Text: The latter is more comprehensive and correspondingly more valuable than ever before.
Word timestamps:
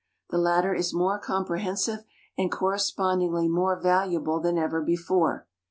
The 0.31 0.39
latter 0.39 0.73
is 0.73 0.95
more 0.95 1.19
comprehensive 1.19 2.05
and 2.35 2.51
correspondingly 2.51 3.47
more 3.47 3.79
valuable 3.79 4.39
than 4.39 4.57
ever 4.57 4.81
before. 4.81 5.45